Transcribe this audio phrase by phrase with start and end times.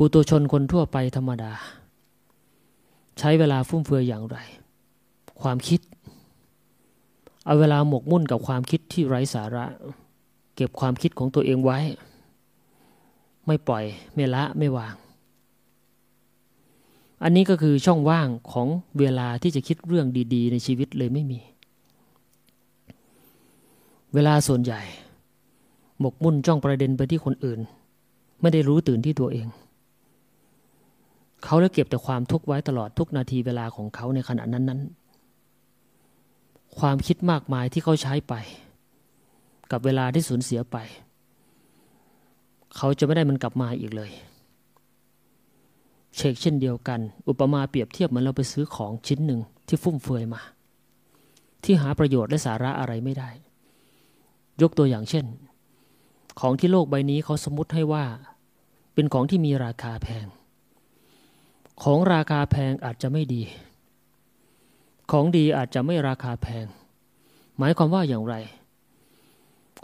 [0.00, 1.52] ปุตุชนคนทั่วไปธรรมดา
[3.18, 4.36] ใช้เวลาฟุ่มเฟือยอย่างไร
[5.42, 5.80] ความคิด
[7.44, 9.64] เอาเวลาหมกมุ่นกับความคิดที่ไร้สาระ
[10.56, 11.78] เก็บความคิดของตัวเองไว้
[13.46, 13.84] ไม่ปล่อย
[14.14, 14.94] ไม่ละไม่วาง
[17.22, 18.68] อันนี้ก็คือช่องว่างของ
[18.98, 21.40] เวลาที่จะคิดเรื่องดี ๆ ในชีวิตเลยไม่มี
[24.14, 24.80] เวลาส่วนใหญ่
[26.00, 27.60] หมกมุ่นจ้องประเด็นไปที่คนอื่น
[28.40, 29.48] ไม่ได้รู้ตื่นที่ตัวเอง
[31.44, 34.80] เขาเลยเก็บแต่ความทุกข์ไว้ตลอดทุกนาทีเวลาของเขาในขณะนั้นนั้น
[36.78, 38.34] ความคิดมากมายที่เขาใช้ไป
[39.70, 40.76] กับเวลาที่สูญเสียไป
[42.76, 44.10] เขาจะไม่ได้มันกลับมาอีกเลย
[46.16, 50.40] เชกเช่นเดียวกัน อุปมาเปรียบเทียบเหมือนเราไปซื้อของชิ้นหนึ่งที่ฟุ่มเฟือยมา
[51.64, 53.30] ที่หาประโยชน์และสาระอะไรไม่ได้
[54.62, 55.24] ยกตัวอย่างเช่น
[56.40, 58.04] ของที่โลกใบนี้เขาสมมติให้ว่า
[58.94, 60.26] เป็นของที่มีราคาแพง
[61.82, 63.42] ของราคาแพงอาจจะไม่ดี
[65.10, 66.66] ของดีอาจจะไม่ราคาแพง
[67.58, 68.34] หมายความว่าอย่างไร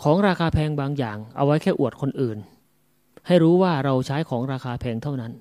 [0.02, 2.38] ของราคาแพงบางอย่าง เอาไว้แค่อวดคนอื่น
[3.26, 5.32] ให้รู้ว่าเราใช้ของราคาแพงเท่านั้น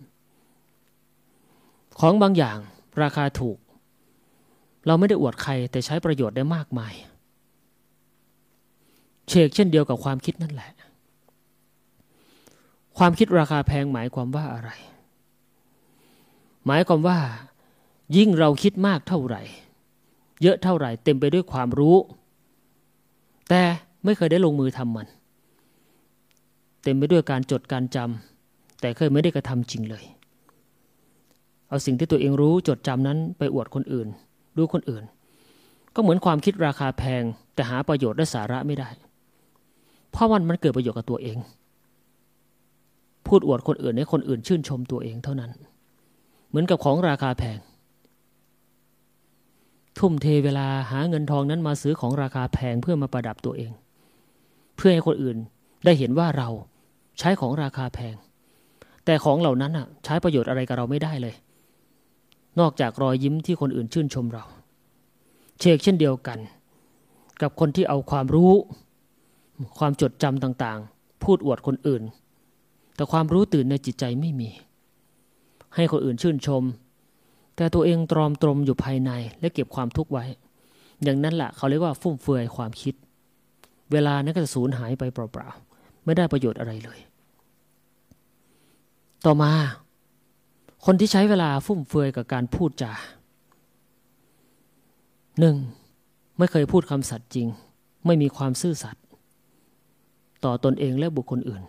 [2.00, 2.58] ของบางอย่าง
[3.04, 3.58] ราคาถูก
[4.88, 6.94] เราไม่ได้อวดใครแต่ใช้ประโยชน์ได้มากมาย
[9.28, 10.72] เชกเช่นเดียวกับความคิดนั่นแหละ
[12.98, 14.72] ความคิดราคาแพงหมายความว่าอะไร
[16.66, 17.20] หมายความว่า
[18.18, 19.42] ยิ่งเราคิดมากเท่าไหร่
[20.42, 21.98] เยอะเท่าไหร่ เต็มไปด้วยความรู้
[23.50, 23.62] แต่
[24.04, 25.08] ไม่เคยได้ลงมือทำมัน
[26.84, 30.06] เต็มไปด้วยการจดการจำแต่เคยไม่ได้กระทำจริงเลย
[31.68, 34.08] เอาสิ่งที่ตัวเองรู้จดจำนั้นไปอวดคนอื่น
[34.58, 35.04] ดูคนอื่น
[35.96, 38.90] ก็เหมือนความคิดราคาแพง แต่หาประโยชน์และสาระไม่ได้
[40.12, 41.38] เพราะมันมันเกิดประโยชน์กับตัวเอง
[43.28, 45.52] พูดอวดคนอื่นให้คนอื่นชื่นชมตัวเองเท่านั้น
[46.54, 47.58] เหมือนกับของราคาแพง
[50.00, 53.72] ทุ่มเทเวลาหาเงินทองนั้นมาซื้อของราคาแพงเพื่อมาประดับตัวเอง
[54.76, 55.38] เพื่อให้คนอื่น
[55.86, 56.50] ได้เห็นว่าเรา
[57.20, 58.16] ใช้ของราคาแพง
[59.06, 61.36] แต่ของเหล่านั้นอะ ใช้ประโยชน์อะไรกับเราไม่ได้เลย
[62.60, 64.46] นอกจากรอยยิ้มที่คนอื่นชื่นชมเรา
[65.60, 66.40] เชกเช่นเดียวกัน
[67.42, 68.52] กับคนที่เอาความรู้
[69.78, 72.04] ความจดจำต่างๆ พูดอวดคนอื่น
[72.96, 74.50] แต่ความรู้ตื่นในจิตใจไม่มี
[75.76, 76.64] ให้คนอื่นชื่นชม
[77.56, 80.26] แต่ตัวเองตรอมตรมอยู่ภายในและเก็บความทุกข์ไว้
[81.04, 82.94] อย่างนั้นแหละเขาเรียกว่าฟุ่มเฟือยความคิด
[83.92, 87.00] เวลานั้นก็จะสูญหายไปเปล่าๆไม่ได้ประโยชน์อะไรเลย
[89.26, 89.52] ต่อมา
[90.86, 92.92] คนที่ใช้เวลาฟุ่มเฟือยกับการพูดจา
[95.40, 95.56] หนึ่ง
[96.38, 97.48] ไม่เคยพูดคำสัตย์จริง
[98.06, 99.04] ไม่มีความซื่อสัตย์
[100.44, 101.64] ต่อตนเองและบุคคลอื่น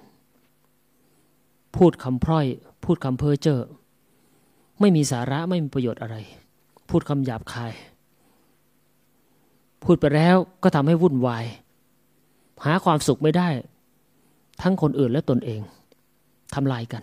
[1.77, 2.47] พูดคำพร่อย
[2.85, 3.61] พูดคำเพ้อเจ้อ
[4.85, 6.17] ไม่มีสาระไม่มีประโยชน์อะไร
[6.89, 7.73] พูดคำหยาบคาย
[9.85, 11.45] พูดไปแล้วก็ทำให้วุ่นวาย
[12.65, 13.49] หาความสุขไม่ได้
[14.63, 15.61] ทั้งคนอื่นและตนเอง
[16.55, 17.03] ทำลายกัน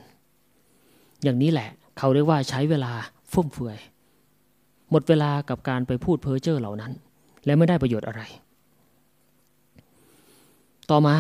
[1.24, 2.91] อย่างนี้แหละ เขาเรียกว่าใช้เวลา
[3.31, 3.78] ฟุ่มเฟือย
[4.91, 6.91] หมดเวลากับการไปพูดเพ้อเจ้อเหล่านั้น
[7.46, 8.22] และไม่ได้ประโยชน์อะไร
[10.90, 11.16] ต่อมา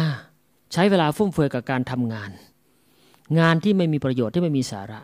[0.73, 2.31] ใช้เวลาฟุ่มเฟือยกับการทำงาน
[3.39, 5.01] งานที่ไม่มีประโยชน์ที่ไม่มีสาระ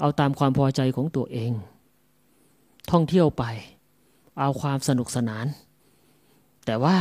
[0.00, 1.52] เอาตามความพอใจของตัวเอง
[2.90, 3.44] ท่องเที่ยวไป
[4.38, 5.46] เอาความสนุกสนาน
[6.66, 6.96] แต่ว่า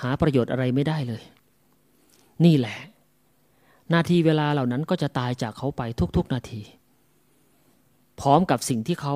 [0.00, 1.22] หาประโยชน์อะไรไม่ได้เลย
[2.44, 2.78] นี่แหละ
[3.92, 5.82] นาทีเวลาเหล่านั้นก็จะตายจากเขาไป
[6.16, 6.60] ทุกๆนาที
[8.20, 9.14] พร้อมกับสิ่งที่เขา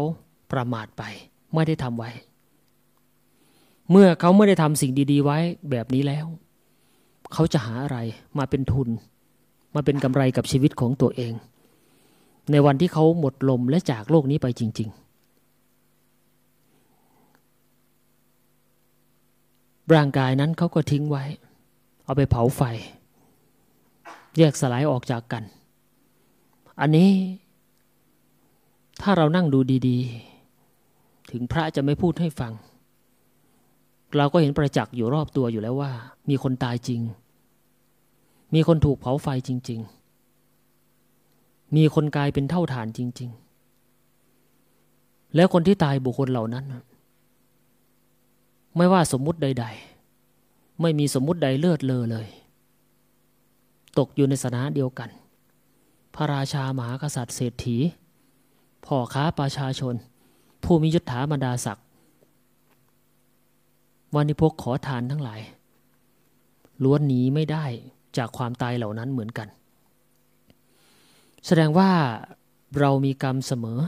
[0.53, 1.03] ประมาทไป
[1.55, 2.11] ไม่ได้ทำไว้
[3.91, 5.39] เมื่อเขาไม่ได้ทำสิ่งดี ๆ ไว้
[5.71, 6.27] แบบนี้แล้ว
[7.33, 7.99] เขาจะหาอะไร
[8.39, 8.89] มาเป็นทุน
[9.75, 11.33] มาเป็นกำไรกับชีวิตของตัวเอง
[12.51, 15.03] ในวันที่เขาหมดลมและจากโลกนี้ไปจริง ๆ
[19.95, 21.25] ร่างกายนั้นเขาก็ทิ้งไว้
[22.05, 22.63] เอาไปเผาไฟ
[24.39, 25.43] แยกสลายออกจากกัน
[26.81, 27.11] อันนี้
[29.03, 29.59] ถ้าเรานั่งดู
[29.89, 32.53] ดีๆ ถึงพระจะไม่พูดให้ฟัง
[34.17, 35.93] เราก็เห็นประจักษ์อยู่รอบตัวอยู่แล้วว่า
[36.29, 37.01] มีคนตายจริง
[38.55, 40.02] มีคนถูกเผาไฟจริง ๆ
[41.77, 43.31] มีคนกลายเป็นเท่าฐานจริง
[44.13, 46.65] ๆ แล้วคนที่ตายบุคคลเหล่านั้น
[48.77, 49.67] ไม่ว่าสมมุติใด
[50.21, 52.29] ๆ ไม่มีสมมุติใดเลือดเลอเลย
[53.99, 55.11] ตกอยู่ในสนาเดียวกัน
[56.15, 57.77] พระราชามหากษัตริย์เศรษฐี
[58.85, 59.95] พ่อค้าประชาชน
[60.65, 61.87] ผู้มียศถาบรรดาศักดิ์
[64.15, 65.41] วันนี้พกขอทานทั้งหลาย
[66.85, 67.65] ล้วนหนีไม่ได้
[68.17, 69.49] จากความตายเหล่านั้นเหมือนกัน
[71.47, 71.91] แสดงว่า
[72.81, 73.79] เรามีกรรมเสมอ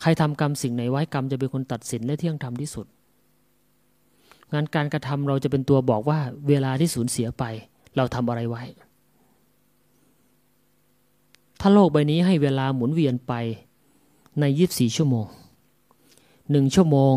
[0.00, 2.86] ใครทำกรรมสิ่งไหนไว้กรรมจะเป็นคนตัดสินและเที่ยงธรรมที่สุด
[4.52, 7.44] งานการกระทำเราจะเป็นตัวบอกว่าเวลาที่สูญเสียไป
[7.96, 8.62] เราทำอะไรไว้
[11.60, 13.32] ถ้าโลกใบนี้ให้เวลาหมุนเวียนไป
[14.40, 15.26] ใน 24 ชั่วโมง
[16.50, 17.14] หนึ่งชั่วโมง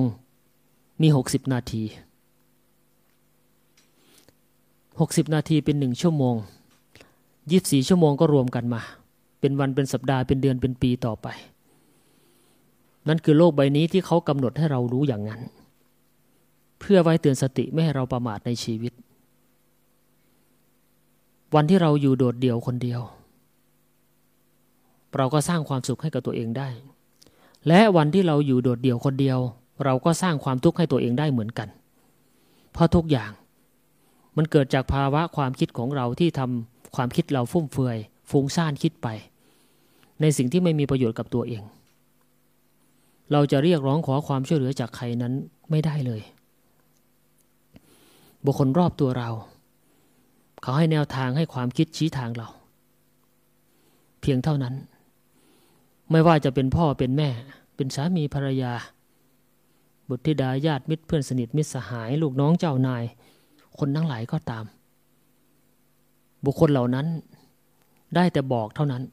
[1.02, 1.84] มี 60 นาที
[5.00, 6.36] 60 นาทีเป็นหนึ่งชั่วโมง
[7.50, 8.82] 24ชั่วโมงก็รวมกันมา
[9.40, 11.28] เป็นวันเป็นสัปดาห์เป็นเดือนเป็นปีต่อไป
[13.08, 15.42] นั่นคือโลกใบนี้ที่เขากำหนดให้เรารู้อย่างนั้น
[16.80, 18.94] เพื่อไว้เตือนสติไม่ให้เราประมาทในชีวิต
[21.56, 23.02] วันที่เราอยู่โดดเดี่ยวคนเดียว
[25.18, 26.70] เราก็สร้างความสุขให้กับตัวเองได้
[27.68, 29.40] และวันที่เราอยู่โดดเดี่ยวคนเดียว
[29.86, 31.70] เราก็สร้างความทุกข์ให้ตัวเองได้เหมือนกัน
[32.74, 33.32] เพราะทุกอย่าง
[34.38, 37.98] มันเกิดจากภาวะความคิดของเราที่ทำ ความคิดเราฟุ่มเฟือย
[38.30, 39.08] ฟุ้งซ่านคิดไป
[40.22, 41.64] ในสิ่งที่ไม่มีประโยชน์กับตัวเอง
[43.32, 45.34] เราจะเรียกร้องขอความช่วยเหลือจากใครนั้น
[45.70, 46.22] ไม่ได้เลย
[48.46, 49.30] บุคคลรอบตัวเรา
[50.62, 52.48] เขาให้แนวทางให้ความคิดชี้ทางเรา
[54.22, 54.76] เพียงเท่านั้น
[56.12, 57.30] ไม่ว่าจะเป็นพ่อเป็นแม่
[57.76, 58.74] เป็นสามีภรรยา
[60.10, 63.04] บุตรธิดาญาติมิตรเพื่อนสนิทมิตรสหาย ลูกน้องเจ้านาย
[63.80, 64.66] คนทั้งหลายก็ตาม
[66.46, 67.08] บุคคลเหล่านั้น
[68.16, 69.04] ได้แต่บอกเท่านั้น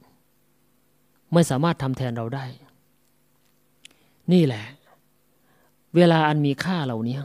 [1.33, 2.45] ไม่สามารถทำแทนเราได้
[4.33, 4.65] นี่แหละ
[5.97, 7.19] เวลาอันมีค่าเหล่านี้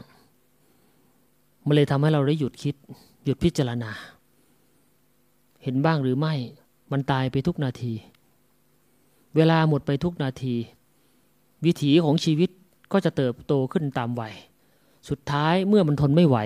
[1.66, 2.74] มันเลยทำให้เราได้หยุดคิด
[3.24, 3.90] หยุดพิจารณา
[5.62, 6.34] เห็นบ้างหรือไม่
[6.92, 7.92] มันตายไปทุกนาที
[9.36, 10.54] เวลาหมดไปทุกนาที
[11.64, 12.50] วิถีของชีวิต
[12.92, 14.34] ก็จะเติบโตขึ้นตามวัย
[15.08, 16.36] สุดท้ายเมื่อมันทนไม่ไหว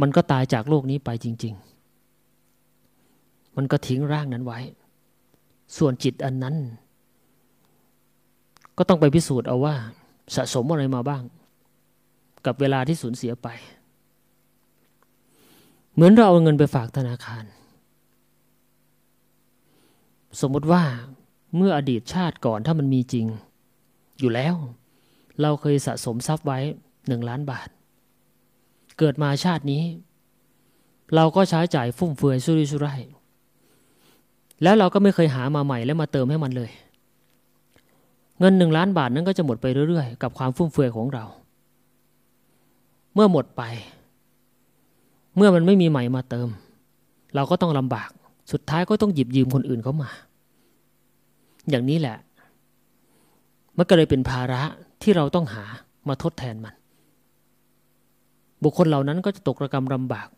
[0.00, 1.54] มันก็ตายจากโลกนี้ไปจริง
[2.70, 4.58] ๆ มันก็ทิ้งร่างนั้นไว้
[5.76, 6.56] ส่วนจิตอันนั้น
[8.78, 9.74] ก็ต้องไปพิสูจน์เอาว่า
[10.34, 11.22] สะสมอะไรมาบ้าง
[12.46, 13.48] กับเวลาที่สูญเสียไป
[15.94, 17.44] เหมือนเราเอาเงินไปฝากธนาคาร
[20.40, 20.82] สมมติว่า
[21.56, 23.26] เมื่ออดีตชาติก่อนถ้ามันมีจริง
[24.18, 24.54] อยู่แล้ว
[25.40, 26.58] เราเคยสะสมทรัพย์ไว้
[27.08, 27.68] หนึ่งล้านบาท
[28.98, 29.82] เกิดมาชาตินี้
[31.14, 33.00] เราก็ใช้จ่ายฟุ่มเฟือยสุรุ่ยสุร่าย
[34.62, 36.70] แล้วเราก็ไม่เคยหามาใหม่แล้วมาเติมให้มันเลย
[38.40, 41.24] เงินหนึ่งล้านบาทนั้นก็จะหมดไปเรื่อยๆ กับความฟุ่มเฟือยของเรา
[43.14, 43.62] เมื่อหมดไป
[45.36, 46.48] เมื่อมันไม่มีใหม่มาเติม
[47.34, 48.10] เราก็ต้องลำบาก
[48.52, 50.10] สุดท้ายก็ต้องหยิบยืมคนอื่นเขามา
[51.70, 52.16] อย่างนี้แหละ
[53.76, 54.62] มันก็เลยเป็นภาระ
[55.02, 55.64] ที่เราต้องหา
[56.08, 56.74] มาทดแทนมัน
[58.62, 60.28] บุคคลเหล่านั้นก็จะตกระกรรมลำบาก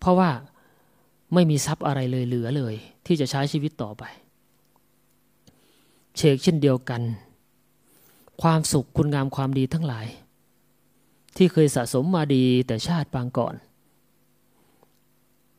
[0.00, 0.30] เพราะว่า
[1.34, 2.74] ไม่มีทรัพย์อะไรเลยเหลือเลย
[3.06, 4.02] ที่จะใช้ชีวิตต่อไป
[6.16, 7.02] เชกเช่นเดียวกัน
[8.42, 10.06] ความสุขคุณงามความดีทั้งหลาย
[11.36, 13.54] ที่เคยสะสมมาดีแต่ชาติปางก่อน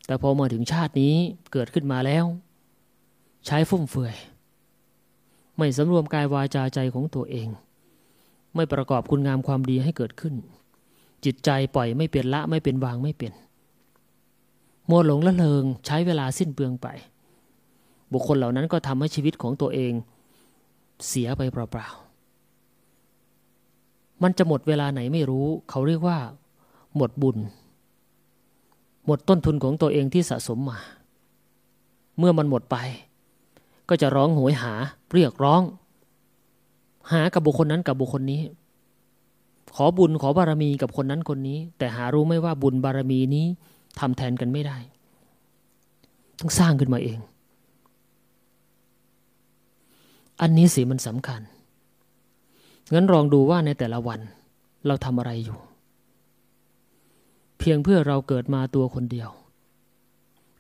[0.06, 1.14] แต่พอมาถึงชาตินี้
[1.52, 2.26] เกิดขึ้นมาแล้ว
[3.46, 4.16] ใช้ฟุ่มเฟือย
[5.58, 7.48] ไม่สำรวมกายวาจาใจของตัวเอง
[8.56, 10.36] ไม่ประกอบคุณงามความดีให้เกิดขึ้น
[11.26, 13.32] จิตใจปล่อยไม่เป็นละไม่เป็นวางไม่เป็น
[14.90, 16.88] มัวหลงละเลงใช้เวลาสิ้นเปลืองไป
[18.12, 19.94] บุคคลเหล่านั้นก็ทำให้ชีวิตของตัวเอง
[21.08, 26.18] เสียไปเปล่าๆ มันจะหมดเวลาไหนไม่รู้ เขาเรียกว่า
[26.96, 27.38] หมดบุญ
[29.06, 30.80] หมดต้นทุนของตัวเองที่สะสมมา
[32.18, 32.78] เมื่อมันหมดไป
[33.90, 34.74] ก็จะร้องโหยหา
[35.14, 35.62] เรียกร้อง
[37.12, 38.42] หากับบุคคลนั้นกับบุคคลนี้
[39.76, 43.46] ขอบุญขอบารมีกับคนนั้นคนนี้ แต่หารู้ไม่ว่าบุญบารมีนี้
[44.00, 44.78] ทำแทนกันไม่ได้
[46.40, 47.20] ต้องสร้างขึ้นมาเอง
[50.42, 51.42] อันนี้สิมันสำคัญ
[52.94, 54.20] งั้นลองดูว่าในแต่ละวัน
[54.88, 55.58] เราทำอะไรอยู่
[57.60, 59.30] เพียงเพื่อเราเกิดมาตัวคนเดียว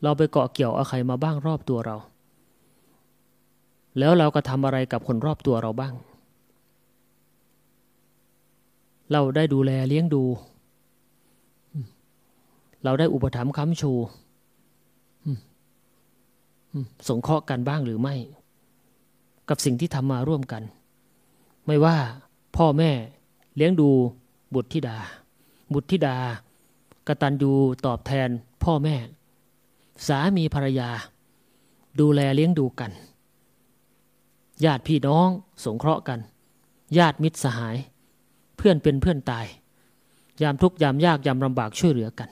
[0.04, 1.98] เราไปเกาะเกี่ยวอาใครมาบ้างรอบตัวเรา
[4.00, 5.94] แล้วเราก็ทำอะไรกับคนรอบตัวเราบ้าง
[9.12, 10.24] เราได้ดูแลเลี้ยงดู
[12.84, 13.92] เราได้อุปถัมภ์ค้ำชู
[17.08, 18.16] สงเคราะห์กันบ้างหรือไม่
[19.50, 20.64] กับสิ่งที่ทำมาร่วมกัน
[21.66, 21.98] ไม่ว่า
[22.58, 22.92] พ่อแม่
[23.56, 23.90] เลี้ยงดู
[24.54, 24.98] บุตรธิดา
[25.74, 26.18] บุตรธิดา
[27.08, 27.52] กตัญญู
[27.86, 28.30] ตอบแทน
[28.64, 28.96] พ่อแม่
[30.08, 30.90] สามีภรรยา
[32.00, 32.92] ดูแลเลี้ยงดูกัน
[34.66, 35.30] ญาติพี่น้อง
[35.66, 36.20] สงเคราะห์กัน
[36.98, 37.76] ญาติมิตรสหาย
[38.58, 39.46] เพื่อนเป็นเพื่อนตาย
[40.42, 42.30] ยามทุกยามยากยามลำบากช่วยเหลือกัน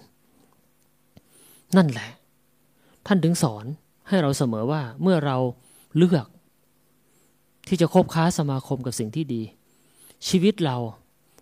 [1.78, 2.10] นั่นแหละ
[3.08, 3.66] ท่านถึงสอน
[4.08, 5.38] ให้เราเสมอว่าเมื่อเรา
[5.98, 6.28] เลือก
[7.68, 9.42] ที่จะคบค้าสมาคมกับสิ่งที่ดี
[10.28, 10.78] ชีวิตเรา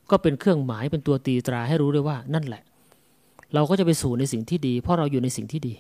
[0.10, 2.64] ก็เป็นเครื่องหมายเป็นตัวตีตราให้รู้ด้วยว่า นั่นแหละ
[3.54, 5.74] เราก็จะไปสู่ในสิ่งที่ดี เพราะเราอยู่ในสิ่งที่ดี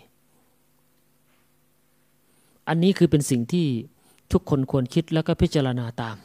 [2.67, 3.67] อันนี้คือเป็นสิ่งที่
[4.31, 6.15] ทุกคนควรคิดแล้วก็พิจารณาตาม